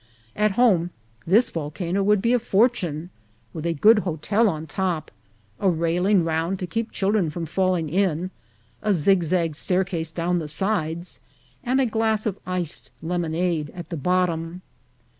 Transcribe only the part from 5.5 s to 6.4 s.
a railing